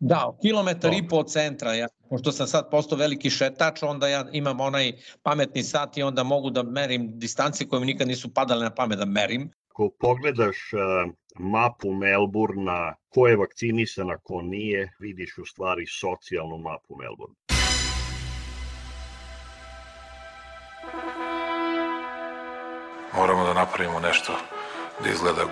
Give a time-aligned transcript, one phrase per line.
[0.00, 1.74] Da, kilometar i po od centra.
[1.74, 6.22] Ja, pošto sam sad postao veliki šetač, onda ja imam onaj pametni sat i onda
[6.22, 9.50] mogu da merim distancije koje mi nikad nisu padale na pamet da merim.
[9.70, 16.58] Ako pogledaš uh, mapu Melburna, ko je vakcinisan, a ko nije, vidiš u stvari socijalnu
[16.58, 17.34] mapu Melburna.
[23.16, 24.32] Moramo da napravimo nešto
[25.04, 25.42] da izgleda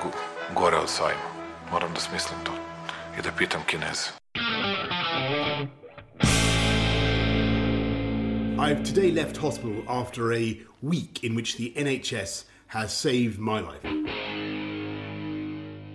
[0.54, 1.28] gore od sajma.
[1.72, 2.75] Moram da smislim to
[3.18, 4.10] i da pitam Kineze.
[8.58, 13.84] I've today left hospital after a week in which the NHS has saved my life.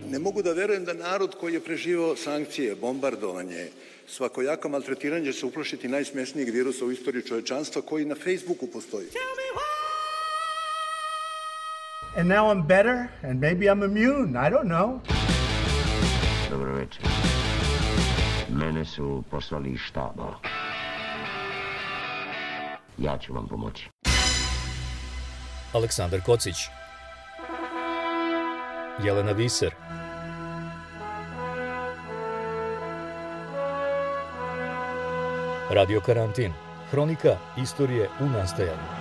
[0.10, 3.68] Ne mogu da verujem da narod koji je preživao sankcije, bombardovanje,
[4.08, 9.08] svakojako maltretiranje će se uplašiti najsmesnijeg virusa u istoriji čovečanstva koji na Facebooku postoji.
[12.18, 15.21] And now I'm better and maybe I'm immune, I don't know.
[16.52, 17.06] Dobro večer.
[18.50, 20.34] Mene su poslali iz štaba.
[22.98, 23.90] Ja ću vam pomoći.
[25.74, 26.56] Aleksandar Kocić
[29.04, 29.74] Jelena Viser
[35.70, 36.54] Radio Karantin
[36.92, 39.01] Hronika istorije u nastajanju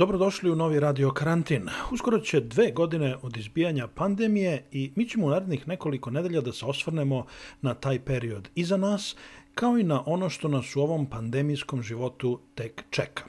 [0.00, 1.68] Dobrodošli u novi Radio Karantin.
[1.92, 6.52] Uskoro će dve godine od izbijanja pandemije i mi ćemo u narednih nekoliko nedelja da
[6.52, 7.26] se osvrnemo
[7.62, 9.16] na taj period iza nas,
[9.54, 13.24] kao i na ono što nas u ovom pandemijskom životu tek čeka.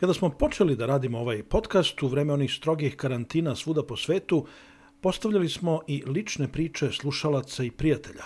[0.00, 4.46] Kada smo počeli da radimo ovaj podcast u vreme onih strogih karantina svuda po svetu,
[5.00, 8.24] postavljali smo i lične priče slušalaca i prijatelja.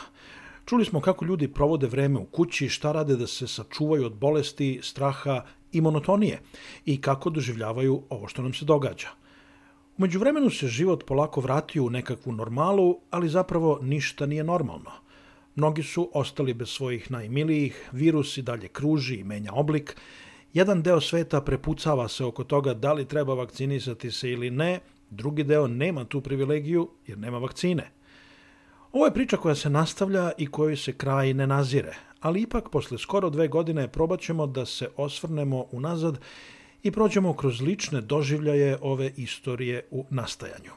[0.67, 4.79] Čuli smo kako ljudi provode vreme u kući, šta rade da se sačuvaju od bolesti,
[4.83, 6.41] straha i monotonije
[6.87, 9.09] i kako doživljavaju ovo što nam se događa.
[9.99, 14.91] Umeđu vremenu se život polako vratio u nekakvu normalu, ali zapravo ništa nije normalno.
[15.55, 19.97] Mnogi su ostali bez svojih najmilijih, virus i dalje kruži i menja oblik,
[20.55, 25.45] jedan deo sveta prepucava se oko toga da li treba vakcinisati se ili ne, drugi
[25.45, 27.91] deo nema tu privilegiju jer nema vakcine.
[28.93, 32.99] Ovo je priča koja se nastavlja i kojoj se kraj ne nazire, ali ipak posle
[32.99, 36.19] skoro dve godine probat ćemo da se osvrnemo unazad
[36.83, 40.71] i prođemo kroz lične doživljaje ove istorije u nastajanju.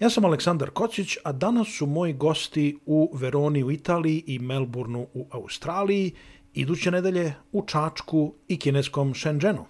[0.00, 5.06] Ja sam Aleksandar Kocić, a danas su moji gosti u Veroni u Italiji i Melbourneu
[5.14, 6.12] u Australiji,
[6.54, 9.64] iduće nedelje u Čačku i kineskom Shenzhenu.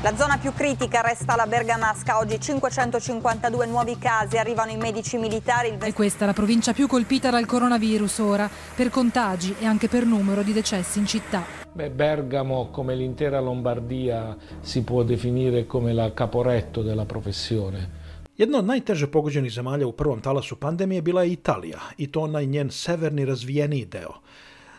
[0.00, 5.76] La zona più critica resta la Bergamasca, oggi 552 nuovi casi, arrivano i medici militari.
[5.76, 10.44] È questa la provincia più colpita dal coronavirus ora, per contagi e anche per numero
[10.44, 11.42] di decessi in città.
[11.72, 18.06] Beh, Bergamo, come l'intera Lombardia, si può definire come la caporetto della professione.
[18.36, 22.46] Jedna od najteže pogođenih zemalja u prvom talasu pandemije bila je Italija, i to onaj
[22.46, 24.14] njen severni razvijeniji deo–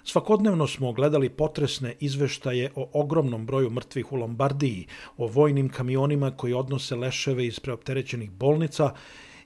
[0.04, 4.88] Svakodnevno smo gledali potresne izveštaje o ogromnom broju mrtvih u Lombardiji,
[5.18, 8.94] o vojnim kamionima koji odnose leševe iz preopterećenih bolnica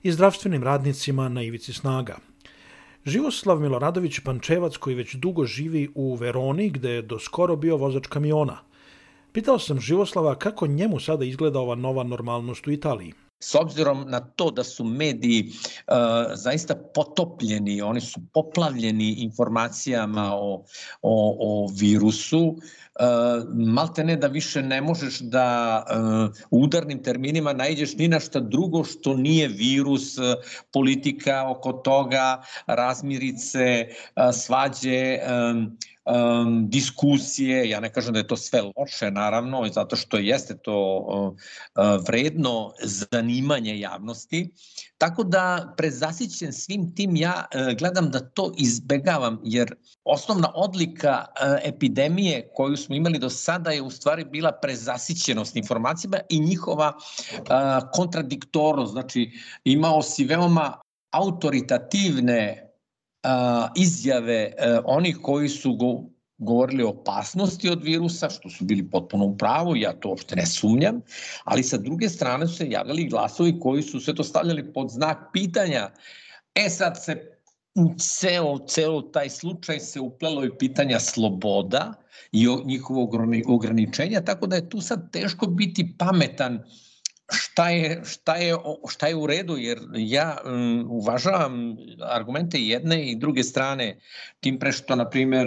[0.02, 2.16] i zdravstvenim radnicima na ivici snaga.
[3.04, 8.06] Živoslav Miloradović Pančevac, koji već dugo živi u Veroni, gde je do skoro bio vozač
[8.06, 8.58] kamiona.
[9.32, 13.12] Pitao sam Živoslava kako njemu sada izgleda ova nova normalnost u Italiji.
[13.44, 15.94] S obzirom na to da su mediji uh,
[16.34, 20.64] zaista potopljeni, oni su poplavljeni informacijama o,
[21.02, 22.56] o, o virusu, uh,
[23.54, 25.48] malte ne da više ne možeš da
[25.84, 30.24] uh, u udarnim terminima najđeš ni na šta drugo što nije virus, uh,
[30.72, 38.36] politika oko toga, razmirice, uh, svađe, um, um, diskusije, ja ne kažem da je to
[38.36, 41.34] sve loše naravno, zato što jeste to uh,
[42.08, 44.50] vredno zanimanje javnosti,
[44.98, 51.58] tako da prezasićen svim tim ja uh, gledam da to izbegavam, jer osnovna odlika uh,
[51.64, 56.92] epidemije koju smo imali do sada je u stvari bila prezasićenost informacijama i njihova
[57.92, 59.30] kontradiktornost, znači
[59.64, 60.80] imao si veoma
[61.10, 62.63] autoritativne
[63.76, 66.02] izjave e, onih koji su go,
[66.38, 70.46] govorili o opasnosti od virusa, što su bili potpuno u pravu, ja to uopšte ne
[70.46, 71.00] sumnjam,
[71.44, 75.18] ali sa druge strane su se javljali glasovi koji su sve to stavljali pod znak
[75.32, 75.90] pitanja.
[76.54, 77.30] E sad se
[77.74, 81.94] u ceo, ceo taj slučaj se uplelo i pitanja sloboda
[82.32, 83.14] i njihovog
[83.46, 86.62] ograničenja, tako da je tu sad teško biti pametan uh,
[87.32, 88.56] šta je, šta je,
[88.90, 93.98] šta je u redu, jer ja um, uvažavam argumente jedne i druge strane,
[94.40, 95.46] tim pre što, na primer,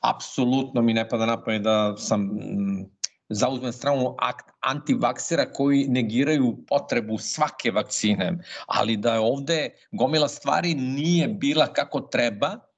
[0.00, 2.86] apsolutno mi ne pada na da sam um,
[3.28, 4.16] zauzmem stranu
[4.60, 12.00] antivaksera koji negiraju potrebu svake vakcine, ali da je ovde gomila stvari nije bila kako
[12.00, 12.69] treba,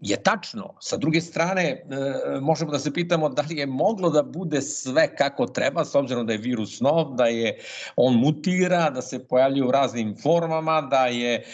[0.00, 0.74] je tačno.
[0.80, 1.84] Sa druge strane, e,
[2.40, 6.26] možemo da se pitamo da li je moglo da bude sve kako treba, s obzirom
[6.26, 7.58] da je virus nov, da je
[7.96, 11.44] on mutira, da se pojavljuje u raznim formama, da je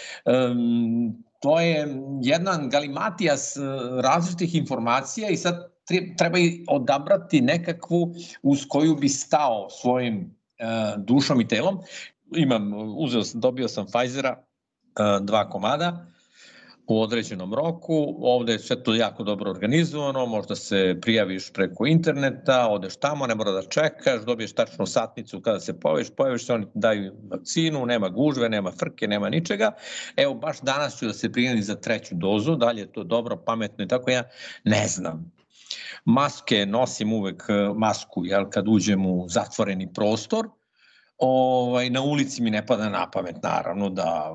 [1.40, 1.88] to je
[2.22, 3.60] jedan galimatijas e,
[4.02, 5.72] različitih informacija i sad
[6.18, 6.38] treba
[6.68, 10.64] odabrati nekakvu uz koju bi stao svojim e,
[10.96, 11.78] dušom i telom.
[12.36, 14.42] Imam, uzeo sam, dobio sam Pfizera,
[15.20, 16.06] dva komada,
[16.86, 18.16] u određenom roku.
[18.20, 23.34] Ovde je sve to jako dobro organizovano, možda se prijaviš preko interneta, odeš tamo, ne
[23.34, 28.08] mora da čekaš, dobiješ tačnu satnicu kada se pojaviš, pojaviš se, oni daju vakcinu, nema
[28.08, 29.72] gužve, nema frke, nema ničega.
[30.16, 33.84] Evo, baš danas ću da se prijavim za treću dozu, dalje je to dobro, pametno
[33.84, 34.22] i tako, ja
[34.64, 35.32] ne znam.
[36.04, 40.48] Maske, nosim uvek eh, masku, jel, kad uđem u zatvoreni prostor,
[41.18, 44.32] Ovaj, na ulici mi ne pada na pamet, naravno, da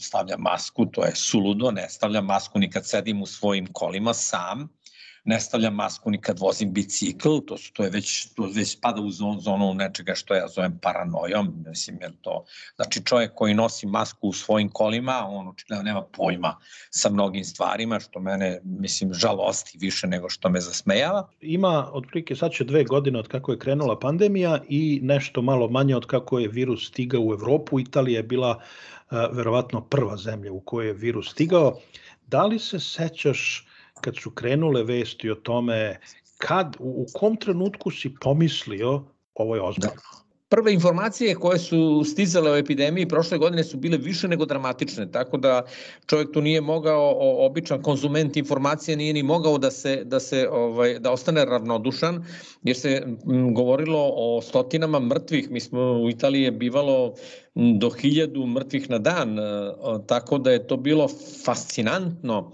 [0.00, 4.68] stavljam masku, to je suludo, ne stavljam masku ni kad sedim u svojim kolima sam,
[5.24, 9.00] ne stavljam masku ni kad vozim bicikl, to, su, to je već, to već spada
[9.00, 12.44] u zon, zonu nečega što ja zovem paranojom, mislim, jer to,
[12.76, 16.56] znači čovjek koji nosi masku u svojim kolima, on očigledno nema pojma
[16.90, 21.28] sa mnogim stvarima, što mene, mislim, žalosti više nego što me zasmejava.
[21.40, 25.96] Ima, otprilike, sad će dve godine od kako je krenula pandemija i nešto malo manje
[25.96, 27.80] od kako je virus stigao u Evropu.
[27.80, 28.60] Italija je bila
[29.32, 31.78] verovatno prva zemlja u kojoj je virus stigao.
[32.26, 33.66] Da li se sećaš
[34.04, 36.00] kad su krenule vesti o tome,
[36.38, 39.02] kad, u, u kom trenutku si pomislio
[39.34, 39.94] ovo je ozbiljno?
[39.94, 40.24] Da.
[40.48, 45.36] Prve informacije koje su stizale o epidemiji prošle godine su bile više nego dramatične, tako
[45.36, 45.62] da
[46.06, 47.16] čovjek tu nije mogao,
[47.46, 52.24] običan konzument informacije nije ni mogao da se, da se ovaj, da ostane ravnodušan,
[52.62, 53.02] jer se
[53.54, 57.14] govorilo o stotinama mrtvih, mi smo u Italiji je bivalo
[57.54, 59.36] do hiljadu mrtvih na dan,
[60.06, 61.08] tako da je to bilo
[61.44, 62.52] fascinantno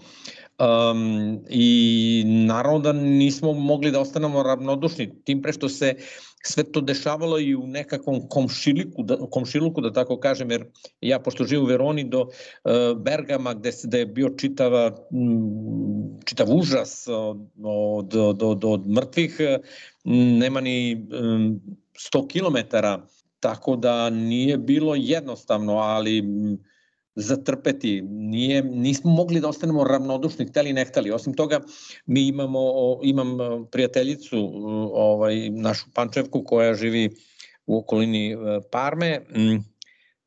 [0.61, 5.95] Um, I naravno da nismo mogli da ostanemo ravnodušni, tim pre što se
[6.43, 10.65] sve to dešavalo i u nekakvom komšiliku, da, komšiluku, da tako kažem, jer
[11.01, 16.19] ja pošto živim u Veroni do uh, Bergama gde, se, da je bio čitava, m,
[16.25, 17.49] čitav užas od,
[18.15, 19.41] od, od, od mrtvih,
[20.05, 21.61] nema ni um,
[22.15, 23.07] 100 kilometara,
[23.41, 26.23] tako da nije bilo jednostavno, ali
[27.15, 28.03] zatrpeti.
[28.03, 31.11] Nije, nismo mogli da ostanemo ravnodušni, hteli ne hteli.
[31.11, 31.61] Osim toga,
[32.07, 32.61] mi imamo,
[33.03, 33.39] imam
[33.73, 34.51] prijateljicu,
[34.93, 37.11] ovaj, našu Pančevku koja živi
[37.67, 38.37] u okolini e,
[38.73, 39.21] Parme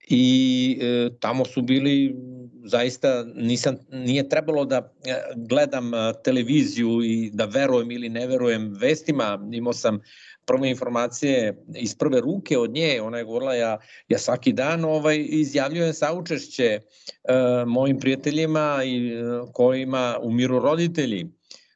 [0.10, 2.16] i e, tamo su bili
[2.64, 5.92] zaista nisam nije trebalo da e, gledam
[6.24, 10.00] televiziju i da verujem ili ne verujem vestima imao sam
[10.46, 13.78] prve informacije iz prve ruke od nje, ona je govorila ja,
[14.08, 16.82] ja svaki dan ovaj, izjavljujem saučešće e,
[17.68, 19.22] mojim prijateljima i e,
[19.54, 21.28] kojima umiru roditelji.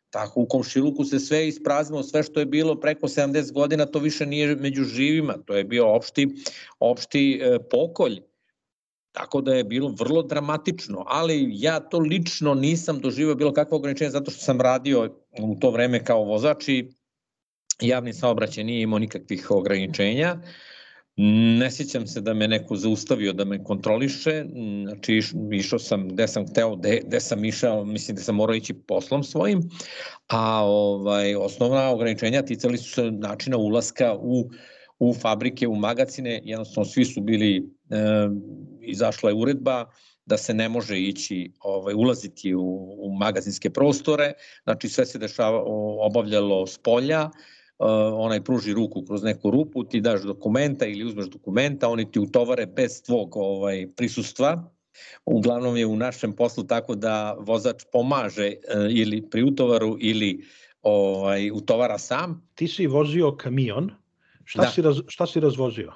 [0.10, 4.26] Tako u komšiluku se sve ispraznilo, sve što je bilo preko 70 godina, to više
[4.26, 6.28] nije među živima, to je bio opšti,
[6.80, 8.22] opšti e, pokolj.
[9.18, 14.12] Tako da je bilo vrlo dramatično, ali ja to lično nisam doživao bilo kakvo ograničenje
[14.12, 15.10] zato što sam radio
[15.42, 16.90] u to vreme kao vozač i
[17.82, 20.38] javni saobraćaj nije imao nikakvih ograničenja.
[21.60, 24.46] Ne sjećam se da me neko zaustavio da me kontroliše,
[24.84, 25.22] znači
[25.52, 29.24] išao sam gde sam hteo, gde, gde sam išao, mislim da sam morao ići poslom
[29.24, 29.62] svojim,
[30.28, 34.50] a ovaj, osnovna ograničenja ticali su se načina ulaska u,
[35.00, 38.30] u fabrike, u magacine, jednostavno svi su bili, e,
[38.82, 39.86] izašla je uredba,
[40.26, 45.64] da se ne može ići ovaj ulaziti u, u magazinske prostore, znači sve se dešava
[46.00, 47.30] obavljalo s polja,
[47.80, 52.20] Uh, onaj pruži ruku kroz neku rupu, ti daš dokumenta ili uzmeš dokumenta, oni ti
[52.20, 54.72] utovare bez tvog ovaj, prisustva.
[55.26, 60.42] Uglavnom je u našem poslu tako da vozač pomaže uh, ili pri utovaru ili
[60.82, 62.50] ovaj, utovara sam.
[62.56, 63.92] Ti si vozio kamion,
[64.44, 64.72] šta, da.
[64.72, 65.94] si, raz, šta si razvozio?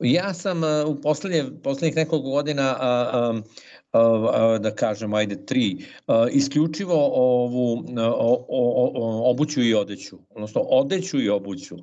[0.00, 5.86] Ja sam uh, u poslednje, poslednjih nekoliko godina uh, uh, da kažem, ajde, tri,
[6.32, 11.76] isključivo ovu o, o, o, obuću i odeću, odnosno odeću i obuću.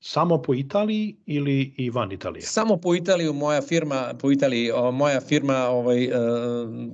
[0.00, 2.42] Samo po Italiji ili i van Italije?
[2.42, 6.10] Samo po Italiji, moja firma, po Italiji, moja firma ovaj, e,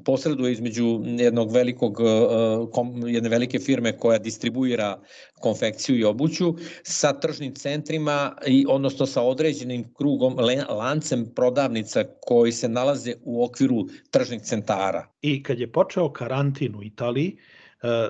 [0.04, 5.00] posreduje između jednog velikog, e, jedne velike firme koja distribuira
[5.40, 10.36] konfekciju i obuću sa tržnim centrima i odnosno sa određenim krugom
[10.68, 15.08] lancem prodavnica koji se nalaze u okviru tržnih centara.
[15.22, 17.36] I kad je počeo karantin u Italiji,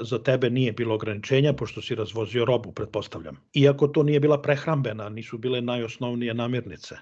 [0.03, 3.37] za tebe nije bilo ograničenja, pošto si razvozio robu, pretpostavljam.
[3.55, 6.97] Iako to nije bila prehrambena, nisu bile najosnovnije namirnice.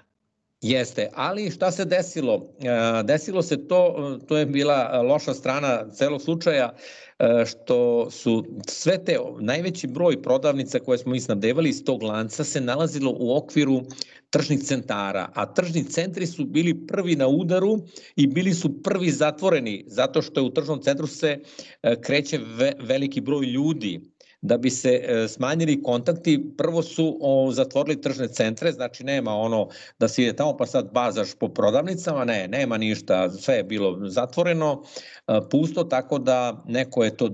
[0.61, 2.53] Jeste, ali šta se desilo?
[2.59, 6.73] E, desilo se to, to je bila loša strana celog slučaja,
[7.19, 12.61] e, što su sve te, najveći broj prodavnica koje smo isnabdevali iz tog lanca se
[12.61, 13.81] nalazilo u okviru
[14.29, 17.79] tržnih centara, a tržni centri su bili prvi na udaru
[18.15, 21.39] i bili su prvi zatvoreni, zato što je u tržnom centru se
[21.83, 22.39] e, kreće
[22.79, 24.10] veliki broj ljudi
[24.41, 27.19] da bi se e, smanjili kontakti, prvo su
[27.51, 29.67] zatvorili tržne centre, znači nema ono
[29.99, 33.99] da se ide tamo pa sad bazaš po prodavnicama, ne, nema ništa, sve je bilo
[34.07, 34.83] zatvoreno,
[35.27, 37.29] e, pusto, tako da neko je to,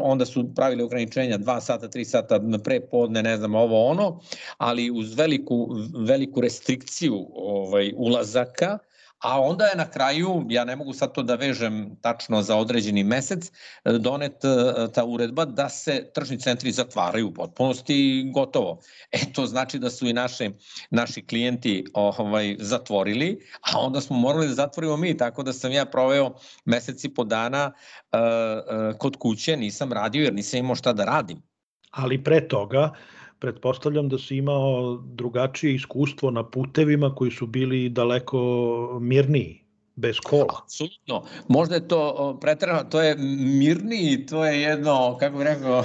[0.00, 4.20] onda su pravili ograničenja 2 sata, 3 sata pre podne, ne znam, ovo ono,
[4.58, 5.68] ali uz veliku,
[6.06, 8.78] veliku restrikciju ovaj, ulazaka,
[9.18, 13.04] a onda je na kraju, ja ne mogu sad to da vežem tačno za određeni
[13.04, 13.50] mesec,
[13.84, 14.48] donet e,
[14.94, 18.80] ta uredba da se tržni centri zatvaraju u potpunosti i gotovo.
[19.12, 20.50] E to znači da su i naše,
[20.90, 25.84] naši klijenti ovaj, zatvorili, a onda smo morali da zatvorimo mi, tako da sam ja
[25.84, 26.34] proveo
[26.64, 27.72] meseci po dana
[28.12, 31.42] uh, uh, kod kuće, nisam radio jer nisam imao šta da radim.
[31.90, 32.92] Ali pre toga,
[33.38, 39.68] pretpostavljam da si imao drugačije iskustvo na putevima koji su bili daleko mirniji
[39.98, 40.62] bez kola.
[40.62, 41.24] Apsolutno.
[41.48, 43.16] Možda je to pretrano, to je
[43.58, 45.84] mirniji, to je jedno, kako bih rekao,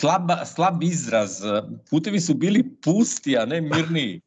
[0.00, 1.42] slaba, slab izraz.
[1.90, 4.20] Putevi su bili pusti, a ne mirniji.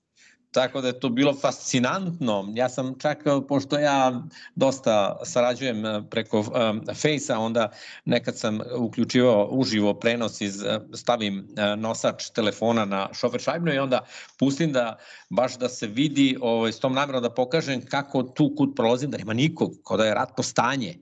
[0.57, 2.51] Tako da je to bilo fascinantno.
[2.55, 4.21] Ja sam čak, pošto ja
[4.55, 7.71] dosta sarađujem eh, preko um, Face-a, onda
[8.05, 11.47] nekad sam uključivao uživo prenos iz, stavim
[11.77, 13.99] nosač telefona na šofer šajbnu i onda
[14.39, 14.97] pustim da
[15.29, 19.17] baš da se vidi ovaj, s tom namjerom da pokažem kako tu kud prolazim, da
[19.17, 20.95] nema nikog, kao da je ratno stanje.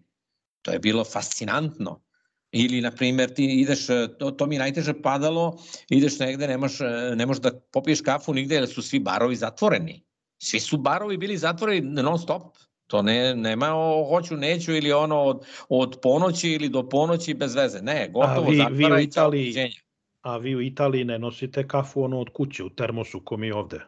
[0.62, 2.05] To je bilo fascinantno.
[2.58, 5.58] Ili, na primjer, ti ideš, e, to, to mi najteže padalo,
[5.90, 10.04] ideš negde, nemaš, e, ne možeš da popiješ kafu nigde, jer su svi barovi zatvoreni.
[10.38, 12.56] Svi su barovi bili zatvoreni non stop.
[12.88, 17.56] To ne, nema o, hoću, neću ili ono od, od ponoći ili do ponoći bez
[17.56, 17.82] veze.
[17.82, 19.54] Ne, gotovo, vi, vi u Italiji,
[20.22, 23.80] A vi u Italiji ne nosite kafu ono od kuće u termosu ko mi ovde?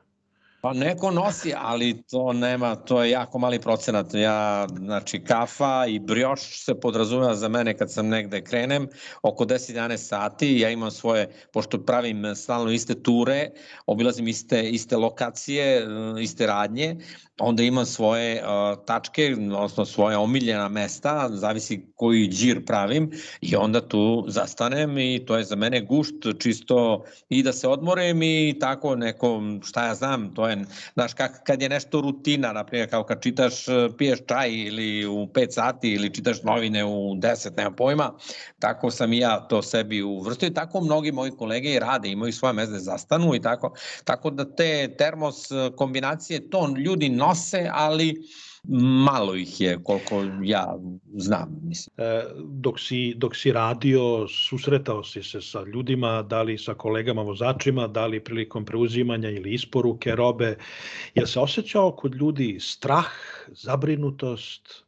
[0.62, 4.14] Pa neko nosi, ali to nema, to je jako mali procenat.
[4.14, 8.88] Ja, znači, kafa i brioš se podrazumeva za mene kad sam negde krenem,
[9.22, 13.50] oko 10-11 sati, ja imam svoje, pošto pravim stalno iste ture,
[13.86, 15.88] obilazim iste, iste lokacije,
[16.22, 16.96] iste radnje,
[17.40, 23.12] onda imam svoje uh, tačke, odnosno svoje omiljena mesta, zavisi koji džir pravim
[23.42, 28.22] i onda tu zastanem i to je za mene gušt čisto i da se odmorem
[28.22, 30.57] i tako neko, šta ja znam, to je,
[30.94, 33.66] znaš, kak, kad je nešto rutina, naprimjer, kao kad čitaš,
[33.98, 38.14] piješ čaj ili u 5 sati ili čitaš novine u 10, nema pojma,
[38.60, 42.34] tako sam i ja to sebi uvrstio i tako mnogi moji kolege i rade, imaju
[42.34, 43.74] svoje mezde zastanu i tako,
[44.04, 48.16] tako da te termos kombinacije, to ljudi nose, ali
[49.04, 50.78] malo ih je koliko ja
[51.18, 51.60] znam.
[51.64, 51.94] Mislim.
[51.98, 57.22] E, dok, si, dok si radio, susretao si se sa ljudima, da li sa kolegama
[57.22, 60.58] vozačima, da li prilikom preuzimanja ili isporuke robe.
[61.16, 63.12] Je se osjećao kod ljudi strah,
[63.48, 64.84] zabrinutost,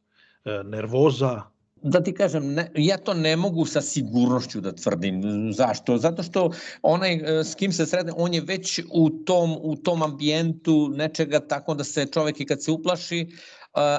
[0.46, 1.42] e, nervoza?
[1.82, 5.22] da ti kažem, ne, ja to ne mogu sa sigurnošću da tvrdim.
[5.54, 5.98] Zašto?
[5.98, 10.04] Zato što onaj e, s kim se sretne, on je već u tom, u tom
[10.04, 13.28] ambijentu nečega tako da se čovek i kad se uplaši,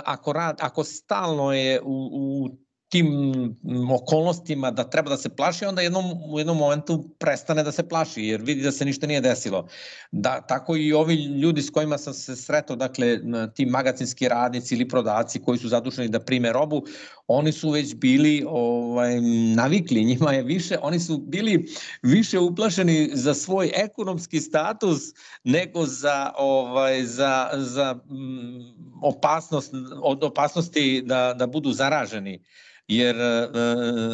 [0.04, 2.48] ako, rad, ako stalno je u, u
[2.90, 3.08] tim
[3.90, 8.22] okolnostima da treba da se plaši, onda jednom, u jednom momentu prestane da se plaši,
[8.22, 9.68] jer vidi da se ništa nije desilo.
[10.10, 13.18] Da, tako i ovi ljudi s kojima sam se sretao, dakle,
[13.54, 16.82] ti magacinski radnici ili prodavci koji su zadušeni da prime robu,
[17.32, 19.20] oni su već bili ovaj,
[19.54, 21.68] navikli, njima je više, oni su bili
[22.02, 25.00] više uplašeni za svoj ekonomski status
[25.44, 32.42] nego za, ovaj, za, za m, opasnost, od opasnosti da, da budu zaraženi.
[32.90, 33.48] Jer e,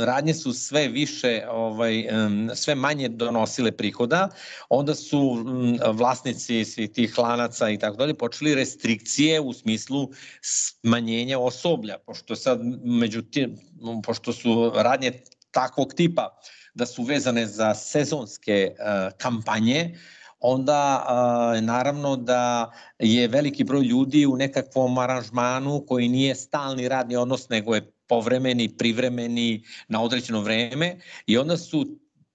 [0.04, 2.08] radnje su sve više, ovaj,
[2.54, 4.28] sve manje donosile prihoda,
[4.68, 5.44] onda su
[5.92, 10.08] vlasnici svih tih lanaca i tako dalje počeli restrikcije u smislu
[10.40, 12.60] smanjenja osoblja, pošto sad
[13.06, 13.56] međutim,
[14.02, 15.12] pošto su radnje
[15.50, 16.36] takvog tipa
[16.74, 19.98] da su vezane za sezonske uh, kampanje,
[20.40, 27.16] onda uh, naravno da je veliki broj ljudi u nekakvom aranžmanu koji nije stalni radni
[27.16, 31.86] odnos, nego je povremeni, privremeni, na određeno vreme i onda su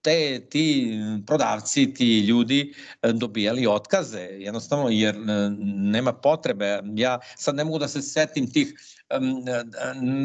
[0.01, 0.94] te, ti
[1.28, 5.20] prodavci, ti ljudi e, dobijali otkaze, jednostavno jer e,
[5.94, 6.82] nema potrebe.
[6.96, 8.74] Ja sad ne mogu da se setim tih
[9.20, 9.46] um,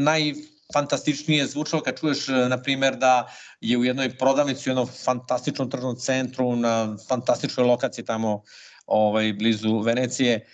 [0.05, 0.33] naj
[0.75, 3.28] fantastičnije zvučalo kad čuješ, na primjer, da
[3.61, 8.43] je u jednoj prodavnici, u jednom fantastičnom tržnom centru, na fantastičnoj lokaciji tamo
[8.87, 10.47] ovaj, blizu Venecije,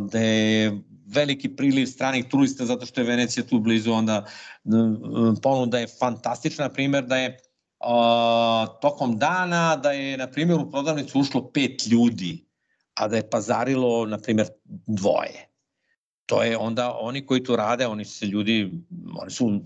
[0.00, 4.24] da je veliki priliv stranih turista zato što je Venecija tu blizu, onda
[5.42, 7.38] ponuda je fantastična, na primjer, da je
[8.80, 12.46] tokom dana da je, na primjer, u prodavnicu ušlo pet ljudi,
[12.94, 14.48] a da je pazarilo, na primjer,
[14.86, 15.47] dvoje.
[16.28, 18.70] To je onda oni koji tu rade, oni se ljudi,
[19.20, 19.60] oni su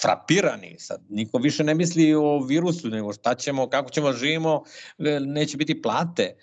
[0.00, 0.76] frapirani.
[0.78, 4.62] Sad niko više ne misli o virusu, nego šta ćemo, kako ćemo živimo,
[4.98, 6.36] e, neće biti plate.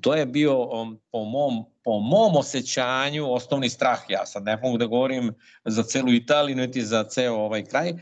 [0.00, 4.00] To je bio um, po mom, po mom osjećanju osnovni strah.
[4.08, 5.34] Ja sad ne mogu da govorim
[5.64, 7.92] za celu Italiju, niti za ceo ovaj kraj,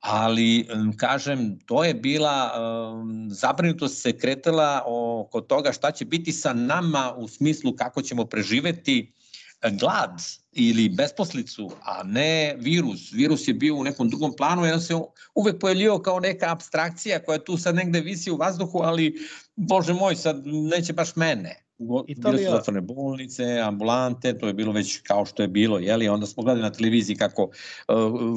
[0.00, 2.52] ali kažem, to je bila,
[3.28, 9.12] zabrinutost se kretala oko toga šta će biti sa nama u smislu kako ćemo preživeti
[9.70, 13.12] glad ili besposlicu, a ne virus.
[13.12, 14.94] Virus je bio u nekom drugom planu, jedan se
[15.34, 19.14] uvek pojavljivao kao neka abstrakcija koja tu sad negde visi u vazduhu, ali,
[19.56, 21.64] bože moj, sad neće baš mene.
[22.06, 22.38] Italija...
[22.38, 26.08] Bile su zatvorene bolnice, ambulante, to je bilo već kao što je bilo, jeli?
[26.08, 27.52] onda smo gledali na televiziji kako uh,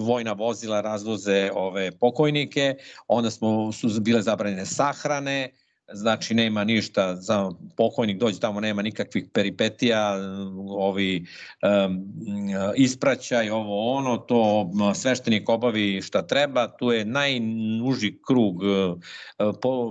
[0.08, 2.76] vojna vozila razvoze ove pokojnike,
[3.08, 5.52] onda smo, su bile zabranjene sahrane,
[5.94, 10.16] znači nema ništa, za pokojnik dođe tamo, nema nikakvih peripetija,
[10.70, 11.26] ovi
[11.86, 12.06] um,
[12.76, 18.98] ispraćaj, ovo ono, to sveštenik obavi šta treba, tu je najnuži krug uh,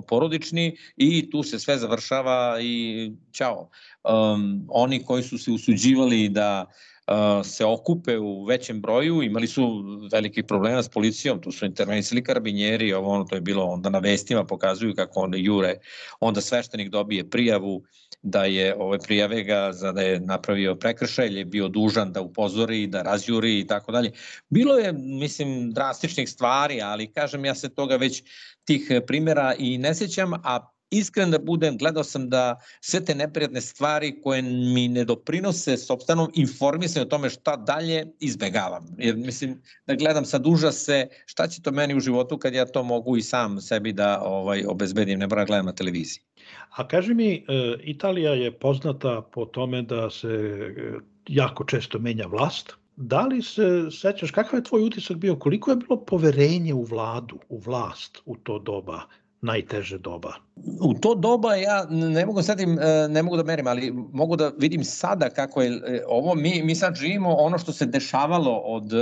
[0.09, 3.69] porodični i tu se sve završava i ćao.
[4.05, 6.96] Um, oni koji su se usuđivali da uh,
[7.45, 12.93] se okupe u većem broju, imali su velikih problema s policijom, tu su intervenisali karabinjeri,
[12.93, 15.75] ovo ono, to je bilo onda na vestima pokazuju kako onda jure,
[16.21, 17.83] onda sveštenik dobije prijavu
[18.23, 22.87] da je ove prijave ga za da je napravio prekršaj, je bio dužan da upozori,
[22.87, 24.13] da razjuri i tako dalje.
[24.49, 28.23] Bilo je, mislim, drastičnih stvari, ali kažem ja se toga već
[28.65, 33.61] tih primjera i ne sećam, a iskren da budem, gledao sam da sve te neprijatne
[33.61, 38.87] stvari koje mi ne doprinose sobstvenom informisanju o tome šta dalje izbegavam.
[38.99, 42.83] Jer mislim da gledam sad užase šta će to meni u životu kad ja to
[42.83, 46.23] mogu i sam sebi da ovaj obezbedim, ne moram da gledam na televiziji.
[46.71, 47.43] A kaži mi, e,
[47.83, 50.93] Italija je poznata po tome da se e,
[51.29, 52.73] jako često menja vlast.
[52.97, 57.39] Da li se sećaš, kakav je tvoj utisak bio, koliko je bilo poverenje u vladu,
[57.49, 59.01] u vlast u to doba?
[59.43, 60.35] Najteže doba?
[60.81, 64.37] U to doba ja ne mogu sad im, e, ne mogu da merim, ali mogu
[64.37, 68.57] da vidim sada kako je e, ovo, mi, mi sad živimo ono što se dešavalo
[68.57, 68.93] od,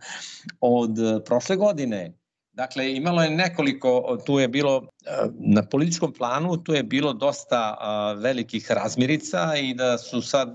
[0.60, 2.14] od prošle godine.
[2.52, 7.76] Dakle, imalo je nekoliko, tu je bilo e, na političkom planu, tu je bilo dosta
[8.16, 10.54] velikih razmirica i da su sad,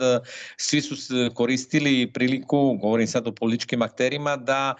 [0.58, 0.96] svi su
[1.34, 4.76] koristili priliku, govorim sad o političkim akterima, da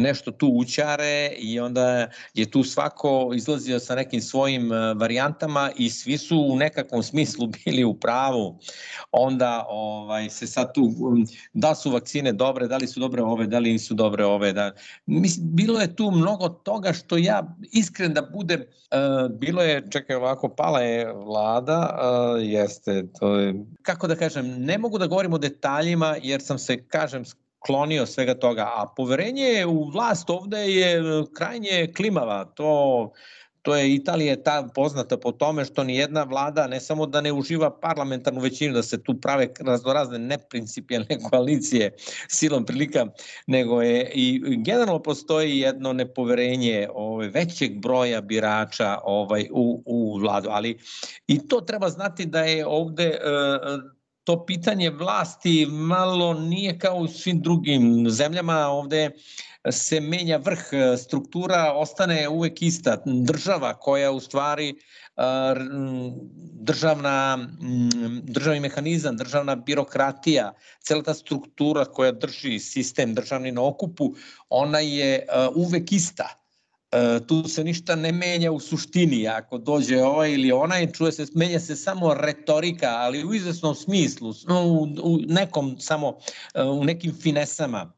[0.00, 5.90] nešto tu učare i onda je tu svako izlazio sa nekim svojim e, varijantama i
[5.90, 8.58] svi su u nekakvom smislu bili u pravu.
[9.12, 10.90] Onda ovaj se sad tu
[11.52, 14.72] da su vakcine dobre, da li su dobre ove, da li nisu dobre ove, da
[15.06, 20.16] mislim bilo je tu mnogo toga što ja iskren da budem uh, bilo je čekaj
[20.16, 25.32] ovako pala je vlada, uh, jeste to je kako da kažem, ne mogu da govorim
[25.32, 27.24] o detaljima jer sam se kažem
[27.66, 31.02] klonio svega toga, a poverenje u vlast ovde je e,
[31.34, 32.44] krajnje klimava.
[32.44, 33.12] To
[33.62, 37.32] to je Italija ta poznata po tome što ni jedna vlada ne samo da ne
[37.32, 41.94] uživa parlamentarnu većinu, da se tu prave raznorazne neprincipijalne koalicije
[42.28, 43.06] silom prilika,
[43.46, 50.48] nego je i generalno postoji jedno nepoverenje ovaj, većeg broja birača ovaj, u, u vladu.
[50.50, 50.78] Ali
[51.26, 57.08] i to treba znati da je ovde uh, to pitanje vlasti malo nije kao u
[57.08, 59.10] svim drugim zemljama, ovde
[59.70, 60.62] se menja vrh,
[60.98, 63.02] struktura ostane uvek ista.
[63.04, 64.74] Država koja u stvari
[66.52, 67.48] državna,
[68.22, 74.14] državni mehanizam, državna birokratija, cela ta struktura koja drži sistem državni na okupu,
[74.48, 76.41] ona je uvek ista
[77.26, 81.60] tu se ništa ne menja u suštini, ako dođe ovaj ili onaj, čuje se, menja
[81.60, 86.18] se samo retorika, ali u izvesnom smislu, u, u nekom samo,
[86.54, 87.92] e, u nekim finesama.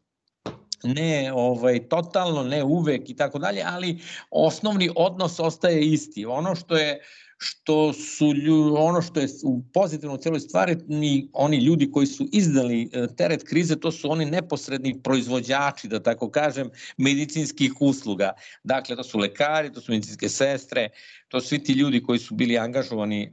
[0.85, 3.99] Ne ovaj totalno ne uvek i tako dalje ali
[4.31, 6.27] osnovni odnos ostaje isti.
[6.27, 7.01] Ono što je
[7.39, 8.33] što su
[8.79, 13.07] ono što je u pozitivno u celoj stvari ni oni ljudi koji su izdali e,
[13.17, 18.33] teret krize to su oni neposredni proizvođači da tako kažem medicinskih usluga.
[18.65, 20.89] Dakle to su lekari to su medicinske sestre
[21.29, 23.31] to su svi ti ljudi koji su bili angažovani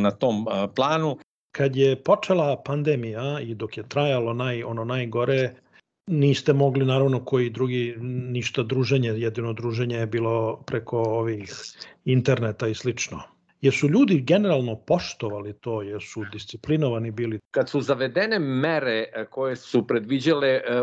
[0.00, 1.18] na tom planu.
[1.52, 5.54] Kad je počela pandemija i dok je trajalo naj ono najgore
[6.10, 7.94] niste mogli naravno koji drugi
[8.30, 11.52] ništa druženje, jedino druženje je bilo preko ovih
[12.04, 13.22] interneta i slično.
[13.60, 17.40] Jesu ljudi generalno poštovali to, jesu disciplinovani bili?
[17.50, 20.80] Kad su zavedene mere e, koje su predviđale e,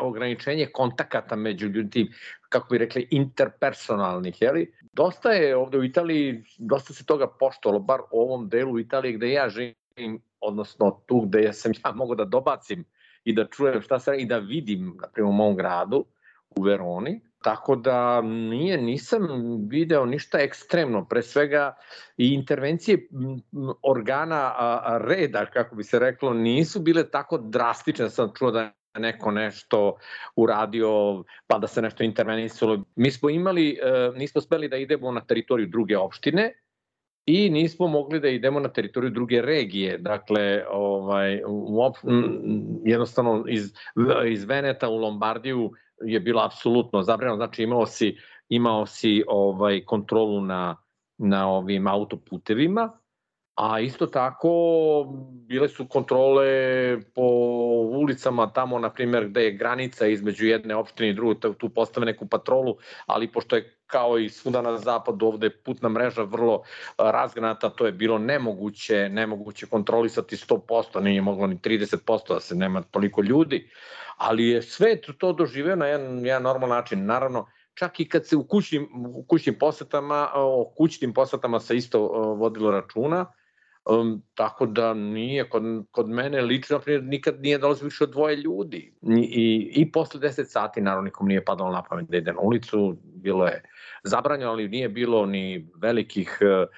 [0.00, 2.08] ograničenje kontakata među ljudi,
[2.48, 4.72] kako bi rekli, interpersonalnih, jeli?
[4.92, 9.30] Dosta je ovde u Italiji, dosta se toga poštovalo, bar u ovom delu Italije gde
[9.30, 12.84] ja živim, odnosno tu gde sam ja mogu da dobacim
[13.24, 16.04] i da čujem šta se i da vidim, na primjer u mom gradu,
[16.56, 19.28] u Veroni, Tako da nije, nisam
[19.68, 21.74] video ništa ekstremno, pre svega
[22.16, 23.08] i intervencije
[23.82, 24.54] organa
[24.98, 29.96] reda, kako bi se reklo, nisu bile tako drastične, sam čuo da neko nešto
[30.36, 32.84] uradio, pa da se nešto intervenisalo.
[32.96, 36.52] Mi smo imali, e, nismo speli da idemo na teritoriju druge opštine,
[37.26, 39.98] i nismo mogli da idemo na teritoriju druge regije.
[39.98, 41.96] Dakle, ovaj, uop,
[42.84, 43.72] jednostavno iz,
[44.26, 48.16] iz Veneta u Lombardiju je bilo apsolutno zabranjeno, znači imao si,
[48.48, 50.76] imao si ovaj kontrolu na,
[51.18, 52.98] na ovim autoputevima,
[53.54, 54.50] a isto tako
[55.48, 56.46] bile su kontrole
[57.14, 57.22] po
[57.92, 62.26] ulicama tamo, na primjer, gde je granica između jedne opštine i druge, tu postave neku
[62.26, 66.62] patrolu, ali pošto je kao i svuda na zapadu ovde putna mreža vrlo
[66.98, 72.82] razgranata, to je bilo nemoguće, nemoguće kontrolisati 100%, nije moglo ni 30% da se nema
[72.82, 73.70] toliko ljudi,
[74.16, 77.06] ali je sve to doživeo na jedan, jedan normalan način.
[77.06, 82.00] Naravno, čak i kad se u kućnim, u kućnim posetama, o kućnim posetama se isto
[82.38, 83.26] vodilo računa,
[83.90, 88.36] Um, tako da nije, kod, kod mene lično, naprimjer, nikad nije dolazio više od dvoje
[88.36, 88.94] ljudi.
[89.18, 92.96] I, i, posle 10 sati, naravno, nikom nije padalo na pamet da ide na ulicu,
[93.02, 93.62] bilo je
[94.02, 96.68] zabranjeno, ali nije bilo ni velikih uh,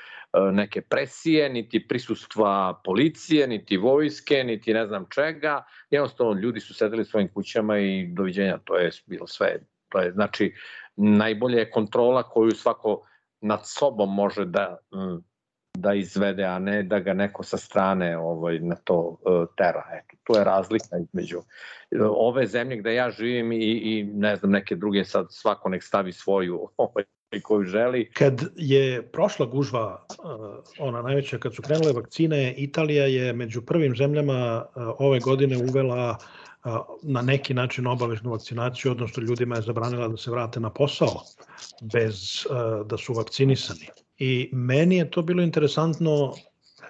[0.52, 5.64] neke presije, niti prisustva policije, niti vojske, niti ne znam čega.
[5.90, 9.58] Jednostavno, ljudi su sedeli u svojim kućama i doviđenja, to je bilo sve.
[9.88, 10.54] To je, znači,
[10.96, 13.02] najbolje je kontrola koju svako
[13.40, 15.35] nad sobom može da mm,
[15.76, 19.84] da izvede, a ne da ga neko sa strane ovaj, na to uh, tera.
[19.94, 21.44] Eto, to je razlika između uh,
[22.00, 26.12] ove zemlje gde ja živim i, i ne znam, neke druge sad svako nek stavi
[26.12, 27.04] svoju ovaj,
[27.42, 28.10] koju želi.
[28.14, 33.96] Kad je prošla gužva, uh, ona najveća, kad su krenule vakcine, Italija je među prvim
[33.96, 34.66] zemljama
[34.98, 36.18] ove godine uvela
[37.02, 41.22] na neki način obaveznu vakcinaciju, odnosno ljudima je zabranila da se vrate na posao
[41.92, 42.46] bez
[42.84, 43.86] da su vakcinisani.
[44.18, 46.34] I meni je to bilo interesantno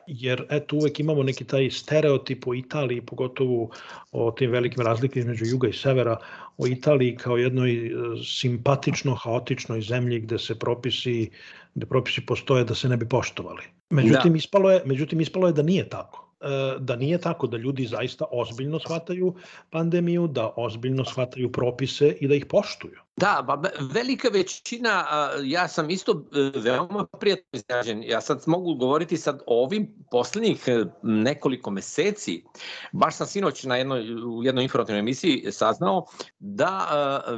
[0.06, 3.70] jer eto uvek imamo neki taj stereotip o Italiji, pogotovo
[4.12, 6.16] o tim velikim razlikama između juga i severa,
[6.58, 7.90] o Italiji kao jednoj e,
[8.24, 11.30] simpatično, haotičnoj zemlji gde se propisi,
[11.74, 13.62] gde propisi postoje da se ne bi poštovali.
[13.90, 14.38] Međutim, da.
[14.38, 16.32] ispalo je, međutim ispalo je da nije tako.
[16.40, 19.34] E, da nije tako, da ljudi zaista ozbiljno shvataju
[19.70, 23.05] pandemiju, da ozbiljno shvataju propise i da ih poštuju.
[23.16, 23.62] Da, ba,
[23.94, 25.06] velika većina,
[25.44, 28.02] ja sam isto e, veoma prijatno izrađen.
[28.02, 32.44] Ja sad mogu govoriti sad o ovim poslednjih e, nekoliko meseci.
[32.92, 36.06] Baš sam sinoć na jednoj, u jednoj informativnoj emisiji saznao
[36.38, 36.88] da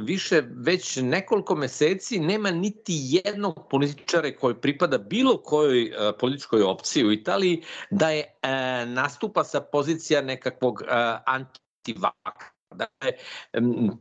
[0.01, 7.11] više već nekoliko meseci nema niti jednog političara koji pripada bilo kojoj političkoj opciji u
[7.11, 8.39] Italiji da je
[8.85, 10.83] nastupa sa pozicija nekakvog
[11.25, 13.11] antivaka Dakle,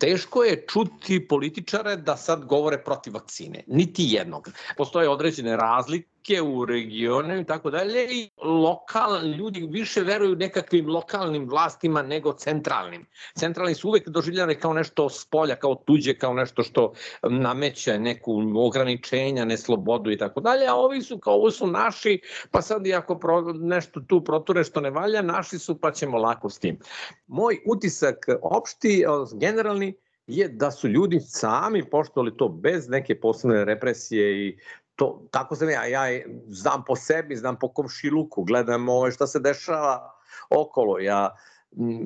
[0.00, 3.64] teško je čuti političare da sad govore protiv vakcine.
[3.66, 4.48] Niti jednog.
[4.76, 10.88] Postoje određene razlike politike u regionu i tako dalje i lokal, ljudi više veruju nekakvim
[10.88, 13.06] lokalnim vlastima nego centralnim.
[13.38, 18.42] Centralni su uvek doživljane kao nešto s polja, kao tuđe, kao nešto što nameće neku
[18.56, 22.94] ograničenja, neslobodu i tako dalje, a ovi su kao ovo su naši, pa sad i
[22.94, 26.78] ako pro, nešto tu proture što ne valja, naši su pa ćemo lako s tim.
[27.26, 29.04] Moj utisak opšti,
[29.40, 29.94] generalni,
[30.26, 34.58] je da su ljudi sami poštovali to bez neke posebne represije i
[34.98, 39.40] to, tako sam ja, ja znam po sebi, znam po komšiluku, gledam ovo šta se
[39.40, 40.14] dešava
[40.50, 41.36] okolo, ja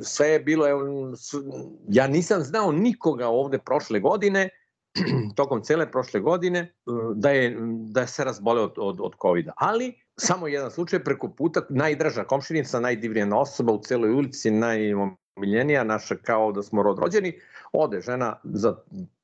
[0.03, 0.67] sve je bilo,
[1.89, 4.49] ja nisam znao nikoga ovde prošle godine,
[5.37, 6.75] tokom cele prošle godine,
[7.15, 7.57] da je,
[7.89, 9.53] da se razbole od, od, od COVID-a.
[9.57, 16.17] Ali, samo jedan slučaj, preko puta, najdraža komšinica, najdivnija osoba u celoj ulici, najomiljenija naša
[16.17, 17.41] kao da smo rod rođeni,
[17.73, 18.77] ode žena za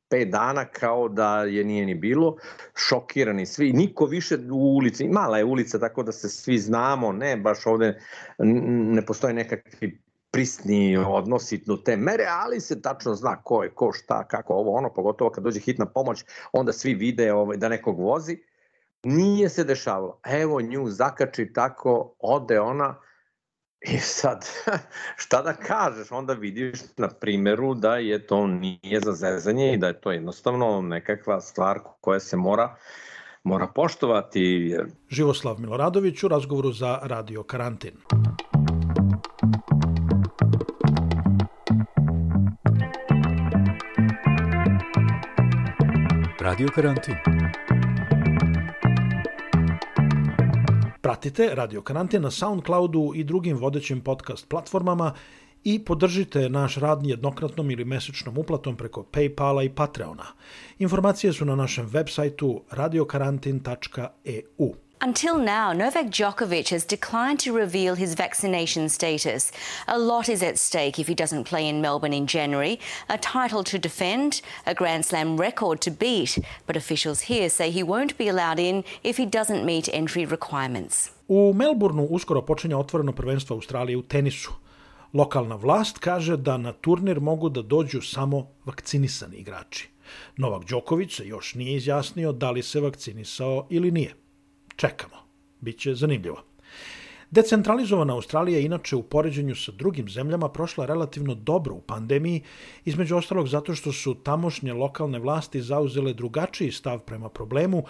[0.08, 2.36] pet dana kao da je nije ni bilo,
[2.76, 7.36] šokirani svi, niko više u ulici, mala je ulica tako da se svi znamo, ne
[7.36, 8.00] baš ovde
[8.38, 13.92] ne postoje nekakvi prisni odnosi do te mere, ali se tačno zna ko je, ko
[13.92, 18.00] šta, kako ovo, ono, pogotovo kad dođe hitna pomoć, onda svi vide ovaj, da nekog
[18.00, 18.38] vozi.
[19.04, 20.20] Nije se dešavalo.
[20.26, 23.00] Evo nju zakači tako, ode ona,
[23.80, 24.46] I sad,
[25.22, 29.86] šta da kažeš, onda vidiš na primeru da je to nije za zezanje i da
[29.86, 32.76] je to jednostavno nekakva stvar koja se mora
[33.44, 34.76] mora poštovati.
[35.08, 37.92] Živoslav Miloradović u razgovoru za Radio Karantin.
[46.40, 47.14] Radio Karantin.
[51.00, 55.14] Pratite Radio Karantin na Soundcloudu i drugim vodećim podcast platformama
[55.64, 60.26] i podržite naš rad jednokratnom ili mesečnom uplatom preko Paypala i Patreona.
[60.78, 64.87] Informacije su na našem web sajtu radiokarantin.eu.
[65.00, 69.52] Until now, Novak Djokovic has declined to reveal his vaccination status.
[69.86, 73.62] A lot is at stake if he doesn't play in Melbourne in January a title
[73.62, 76.38] to defend, a Grand Slam record to beat.
[76.66, 81.10] But officials here say he won't be allowed in if he doesn't meet entry requirements.
[81.28, 84.52] U Melbourneu uskoro počinje otvoreno prvenstvo Australije u tenisu.
[85.14, 89.88] Lokalna vlast kaže da na turnir mogu da dođu samo vakcinisani igrači.
[90.36, 94.14] Novak Đoković se još nije izjasnio da li se vakcinisao ili nije.
[94.78, 95.16] Čekamo.
[95.60, 96.42] Biće zanimljivo.
[97.30, 102.42] Decentralizovana Australija inače u poređenju sa drugim zemljama prošla relativno dobro u pandemiji,
[102.84, 107.82] između ostalog zato što su tamošnje lokalne vlasti zauzele drugačiji stav prema problemu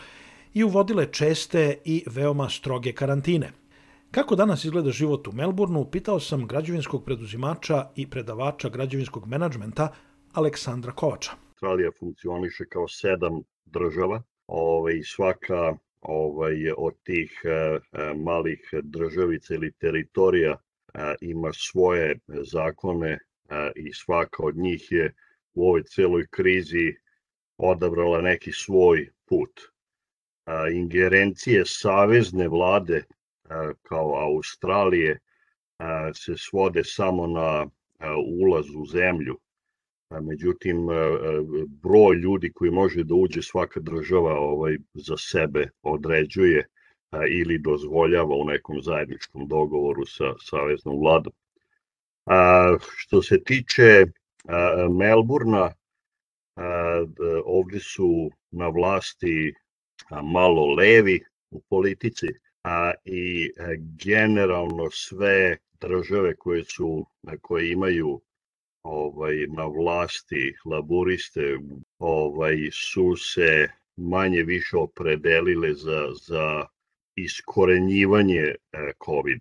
[0.55, 3.53] i uvodile česte i veoma stroge karantine.
[4.11, 9.93] Kako danas izgleda život u Melbourneu, pitao sam građevinskog preduzimača i predavača građevinskog menadžmenta
[10.33, 11.31] Aleksandra Kovača.
[11.49, 17.79] Australija funkcioniše kao sedam država, ovaj, svaka ovaj, od tih e,
[18.15, 23.19] malih državica ili teritorija e, ima svoje zakone e,
[23.77, 25.15] i svaka od njih je
[25.55, 26.95] u ovoj celoj krizi
[27.57, 29.61] odabrala neki svoj put.
[30.73, 33.03] Ingerencije savezne vlade
[33.83, 35.19] kao Australije
[36.15, 37.67] se svode samo na
[38.43, 39.39] ulaz u zemlju.
[40.11, 40.87] Međutim,
[41.83, 46.67] broj ljudi koji može da uđe svaka država ovaj, za sebe određuje
[47.31, 51.33] ili dozvoljava u nekom zajedničkom dogovoru sa saveznom vladom.
[52.27, 54.05] A, što se tiče
[54.49, 55.73] a, Melburna,
[56.57, 57.05] a,
[57.45, 59.55] ovde su na vlasti
[60.23, 62.27] malo levi u politici,
[62.65, 67.07] a, i e, generalno sve države koje su
[67.41, 68.21] koje imaju
[68.83, 71.59] ovaj na vlasti laburiste
[71.99, 76.67] ovaj su se manje više opredelile za za
[77.17, 78.57] iskorenjivanje e,
[79.05, 79.41] COVID.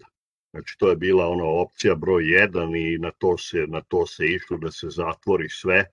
[0.51, 4.25] Znači to je bila ona opcija broj 1 i na to se na to se
[4.25, 5.85] išlo da se zatvori sve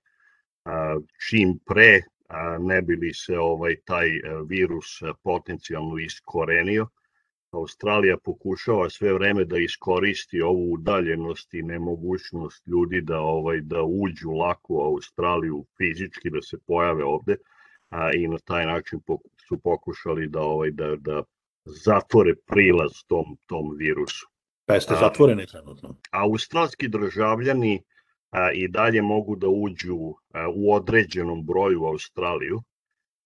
[0.64, 0.96] a,
[1.28, 6.88] čim pre a, ne bi li se ovaj taj e, virus potencijalno iskorenio
[7.54, 14.30] Australija pokušava sve vreme da iskoristi ovu udaljenost i nemogućnost ljudi da ovaj da uđu
[14.30, 17.36] lako u Australiju fizički da se pojave ovde
[17.90, 19.00] a, i na taj način
[19.48, 21.22] su pokušali da ovaj da da
[21.64, 24.26] zatvore prilaz tom tom virusu.
[24.66, 25.96] Pa jeste zatvoreni trenutno?
[26.10, 27.82] Australski državljani
[28.30, 29.96] a, i dalje mogu da uđu
[30.32, 32.62] a, u određenom broju u Australiju,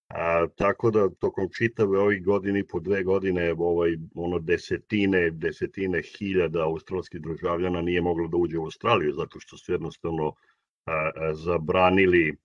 [0.09, 6.03] A, tako da tokom čitave ovih godine i po dve godine ovaj, ono desetine, desetine
[6.03, 10.33] hiljada australskih državljana nije moglo da uđe u Australiju zato što su jednostavno
[10.87, 12.37] a, a, zabranili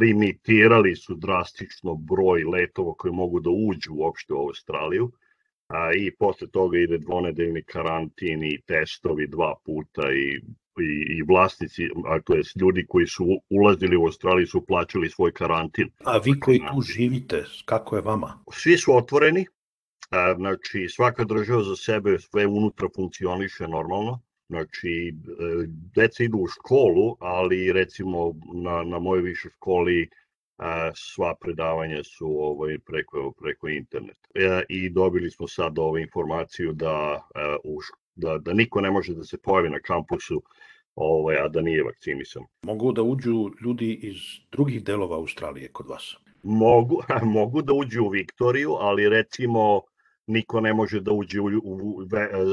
[0.00, 5.12] limitirali su drastično broj letova koji mogu da uđu uopšte u Australiju
[5.68, 10.40] a, i posle toga ide dvonedeljni karantin i testovi dva puta i
[10.78, 15.90] i, i vlasnici, je ljudi koji su ulazili u Australiju su plaćali svoj karantin.
[16.04, 18.38] A vi koji tu živite, kako je vama?
[18.52, 19.46] Svi su otvoreni,
[20.10, 26.46] a, znači svaka država za sebe sve unutra funkcioniše normalno, Znači, e, deca idu u
[26.46, 30.08] školu, ali recimo na, na mojoj višoj školi
[30.56, 34.28] a, sva predavanja su ovaj, preko, preko interneta.
[34.34, 37.78] E, I dobili smo sad ovu informaciju da, a, u,
[38.14, 40.42] da, da niko ne može da se pojavi na kampusu
[40.94, 42.42] ovaj, a da nije vakcinisan.
[42.62, 44.16] Mogu da uđu ljudi iz
[44.52, 46.16] drugih delova Australije kod vas?
[46.42, 47.02] Mogu,
[47.38, 49.80] mogu da uđu u Viktoriju, ali recimo
[50.30, 52.04] niko ne može da uđe u, u, u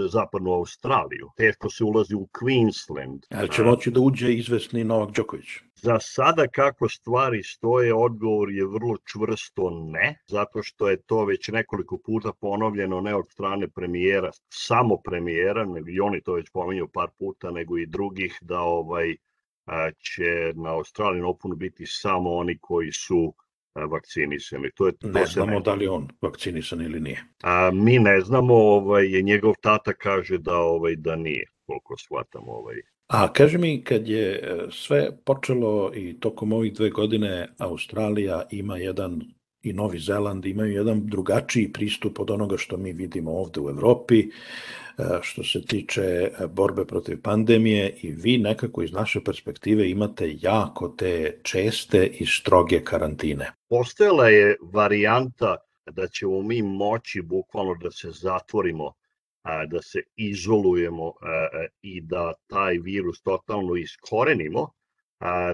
[0.09, 1.29] zapadnu Australiju.
[1.37, 3.19] Teško se ulazi u Queensland.
[3.31, 5.47] Ali će moći da uđe izvesni Novak Đoković?
[5.75, 11.47] Za sada kako stvari stoje, odgovor je vrlo čvrsto ne, zato što je to već
[11.47, 16.87] nekoliko puta ponovljeno ne od strane premijera, samo premijera, nego i oni to već pominju
[16.87, 19.15] par puta, nego i drugih, da ovaj
[19.97, 23.33] će na Australijan Openu biti samo oni koji su
[23.85, 24.69] vakcinisani.
[24.75, 25.59] To je, to ne znamo ne...
[25.59, 27.23] da li on vakcinisan ili nije.
[27.43, 31.45] A, mi ne znamo, ovaj, njegov tata kaže da ovaj da nije.
[31.65, 32.75] koliko shvatam ovaj.
[33.07, 38.77] A kaži mi, kad je e, sve počelo i tokom ovih dve godine Australija ima
[38.77, 39.21] jedan
[39.69, 44.19] i Novi Zeland imaju jedan drugačiji pristup od onoga što mi vidimo ovde u Evropi,
[44.19, 44.29] e,
[45.21, 50.89] što se tiče e, borbe protiv pandemije i vi nekako iz naše perspektive imate jako
[50.89, 53.51] te česte i stroge karantine.
[53.69, 55.55] Postojala je varijanta
[55.91, 58.93] da ćemo mi moći bukvalno da se zatvorimo,
[59.67, 61.13] da se izolujemo
[61.81, 64.71] i da taj virus totalno iskorenimo,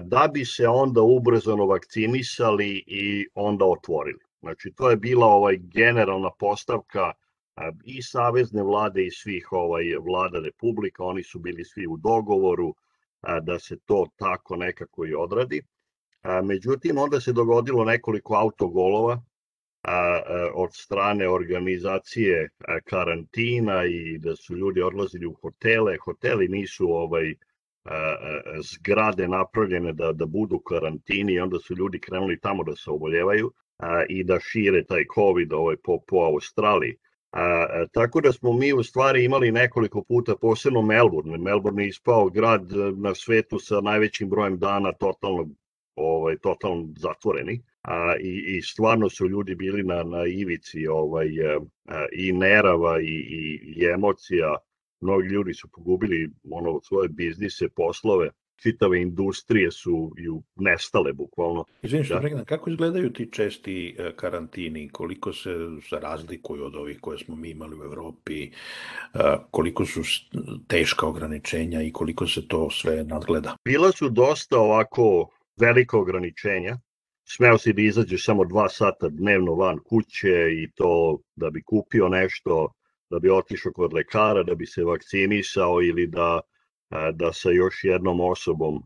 [0.02, 4.18] da bi se onda ubrzano vakcinisali i onda otvorili.
[4.40, 7.12] Znači, to je bila ovaj generalna postavka
[7.84, 12.74] i savezne vlade i svih ovaj vlada republika, oni su bili svi u dogovoru
[13.42, 15.62] da se to tako nekako i odradi.
[16.42, 19.22] Međutim, onda se dogodilo nekoliko autogolova
[20.54, 22.48] od strane organizacije
[22.84, 25.96] karantina i da su ljudi odlazili u hotele.
[26.04, 27.34] Hoteli nisu ovaj
[28.62, 33.52] zgrade napravljene da, da budu karantini i onda su ljudi krenuli tamo da se oboljevaju
[34.08, 36.96] i da šire taj COVID ovaj, po, po Australiji.
[37.32, 41.38] A, tako da smo mi u stvari imali nekoliko puta, posebno Melbourne.
[41.38, 45.48] Melbourne je ispao grad na svetu sa najvećim brojem dana totalno,
[45.96, 47.62] ovaj, totalno zatvoreni.
[47.82, 51.28] A, i, I stvarno su ljudi bili na, na ivici ovaj,
[51.88, 54.56] a, i nerava i, i, i emocija
[55.04, 61.64] mnogi ljudi su pogubili ono svoje biznise, poslove, čitave industrije su ju nestale bukvalno.
[61.82, 62.20] Izvini što da.
[62.20, 65.54] prekidam, kako izgledaju ti česti e, karantini, koliko se
[66.00, 68.50] razlikuju od ovih koje smo mi imali u Evropi, e,
[69.50, 70.00] koliko su
[70.68, 73.56] teška ograničenja i koliko se to sve nadgleda?
[73.64, 75.28] Bila su dosta ovako
[75.60, 76.78] velika ograničenja,
[77.24, 82.08] smeo si da izađeš samo dva sata dnevno van kuće i to da bi kupio
[82.08, 82.72] nešto,
[83.14, 86.40] da bi otišao kod lekara, da bi se vakcinisao ili da
[87.12, 88.82] da sa još jednom osobom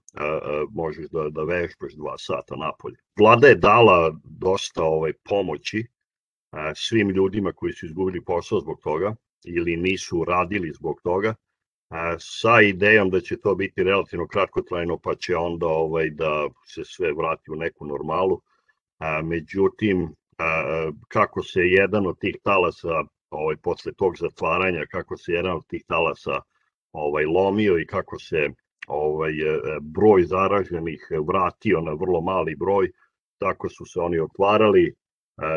[0.71, 2.97] možeš da, da vežbaš dva sata napolje.
[3.19, 5.83] Vlada je dala dosta ovaj, pomoći
[6.75, 9.15] svim ljudima koji su izgubili posao zbog toga
[9.45, 11.35] ili nisu radili zbog toga,
[12.19, 17.13] sa idejom da će to biti relativno kratkotrajno pa će onda ovaj, da se sve
[17.13, 18.41] vrati u neku normalu.
[19.25, 20.15] Međutim,
[21.09, 25.85] kako se jedan od tih talasa ovaj, posle tog zatvaranja, kako se jedan od tih
[25.87, 26.41] talasa
[26.93, 28.49] ovaj, lomio i kako se
[28.87, 32.91] ovaj, e, broj zaraženih vratio na vrlo mali broj,
[33.39, 34.93] tako su se oni otvarali, e,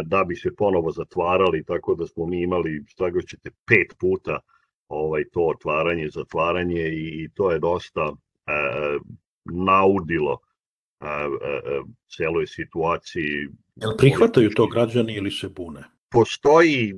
[0.05, 4.39] da bi se ponovo zatvarali, tako da smo mi imali, šta ćete, pet puta
[4.87, 8.51] ovaj, to otvaranje, zatvaranje i, i to je dosta e,
[9.45, 10.39] naudilo
[11.01, 11.81] e, e,
[12.17, 13.47] celoj situaciji.
[13.75, 15.83] Jel prihvataju to građani ili se bune?
[16.09, 16.93] Postoji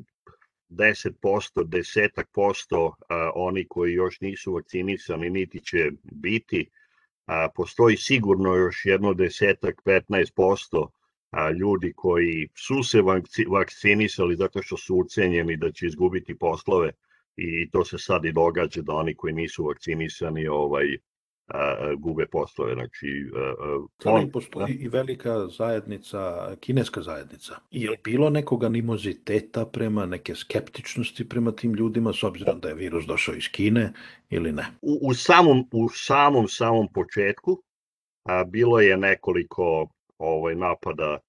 [0.73, 2.95] 10%, desetak posto
[3.35, 6.69] oni koji još nisu vakcinisani niti će biti,
[7.55, 10.87] postoji sigurno još jedno desetak, 15%
[11.59, 13.01] ljudi koji su se
[13.47, 16.91] vakcinisali zato što su ucenjeni da će izgubiti poslove
[17.37, 20.97] i to se sad i događa da oni koji nisu vakcinisani ovaj
[21.47, 22.73] a, gube poslove.
[22.73, 23.07] Znači,
[24.05, 24.83] a, on, postoji da?
[24.83, 27.55] i velika zajednica, kineska zajednica.
[27.71, 32.75] Je li bilo nekog animoziteta prema neke skeptičnosti prema tim ljudima s obzirom da je
[32.75, 33.93] virus došao iz Kine
[34.29, 34.65] ili ne?
[34.81, 37.63] U, u samom, u samom, samom početku
[38.23, 41.19] a, bilo je nekoliko ovaj, napada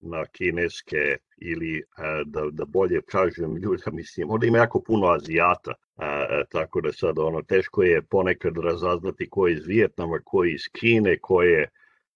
[0.00, 1.82] na kineske ili
[2.24, 7.18] da, da bolje kažem ljuda, mislim, ovde ima jako puno Azijata, a, tako da sad
[7.18, 11.68] ono, teško je ponekad razaznati ko je iz Vijetnama, ko je iz Kine, ko je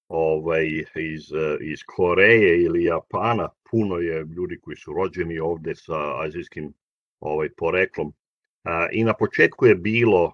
[0.09, 1.23] ovaj, iz,
[1.61, 6.73] iz Koreje ili Japana, puno je ljudi koji su rođeni ovde sa azijskim
[7.21, 8.13] ovaj, poreklom,
[8.93, 10.33] I na početku je bilo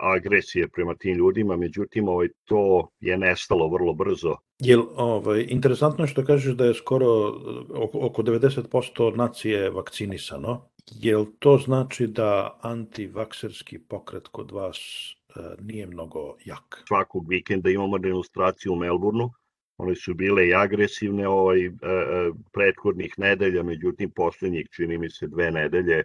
[0.00, 4.36] agresije prema tim ljudima, međutim ovaj, to je nestalo vrlo brzo.
[4.58, 7.06] Jel, ovaj, interesantno je što kažeš da je skoro
[7.92, 10.68] oko 90% nacije vakcinisano.
[10.90, 16.82] Jel to znači da antivakserski pokret kod vas e, nije mnogo jak?
[16.88, 19.30] Svakog vikenda imamo demonstraciju u Melbourneu.
[19.76, 21.70] One su bile i agresivne ovaj, e, e,
[22.52, 26.02] prethodnih nedelja, međutim poslednjih čini mi se dve nedelje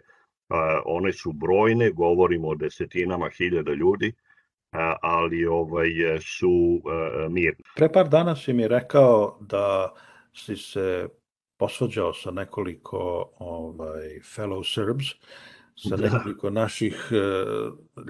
[0.85, 4.13] one su brojne, govorimo o desetinama hiljada ljudi,
[5.01, 5.89] ali ovaj
[6.21, 6.81] su
[7.29, 7.63] mirni.
[7.75, 9.93] Pre par dana si mi rekao da
[10.33, 11.07] si se
[11.57, 15.05] posvađao sa nekoliko ovaj, fellow Serbs,
[15.75, 16.09] sa da.
[16.09, 17.15] nekoliko naših e,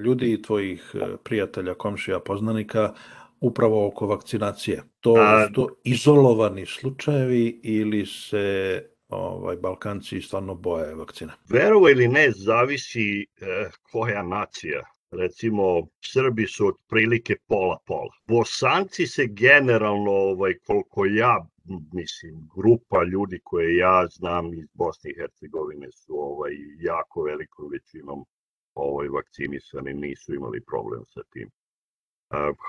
[0.02, 2.94] ljudi i tvojih e, prijatelja, komšija, poznanika,
[3.40, 4.84] upravo oko vakcinacije.
[5.00, 5.16] To
[5.48, 11.34] su to izolovani slučajevi ili se ovaj, Balkanci stvarno boje vakcina?
[11.49, 18.14] Verovo ili ne, zavisi eh, koja nacija recimo Srbi su otprilike pola-pola.
[18.28, 21.47] Bosanci se generalno, ovaj, koliko ja
[21.93, 28.26] mislim, grupa ljudi koje ja znam iz Bosne i Hercegovine su ovaj, jako velikom većinom
[28.74, 31.49] ovaj, vakcinisani, nisu imali problem sa tim.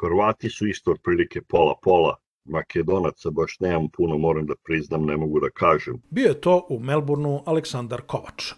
[0.01, 5.51] Hrvati su isto otprilike pola-pola, Makedonaca baš nemam puno, moram da priznam, ne mogu da
[5.51, 6.03] kažem.
[6.11, 8.53] Bio je to u Melbourneu Aleksandar Kovač.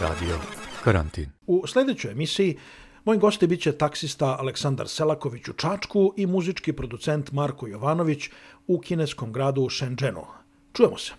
[0.00, 0.36] Radio
[0.84, 1.30] Karantin.
[1.46, 2.58] U sledećoj emisiji
[3.04, 8.30] Moj gosti biće taksista Aleksandar Selaković u Čačku i muzički producent Marko Jovanović
[8.66, 10.24] u kineskom gradu Shenzhenu.
[10.72, 11.12] Čujemo se.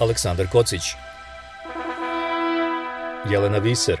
[0.00, 0.82] Aleksandar Kocić
[3.30, 4.00] Jelena Viser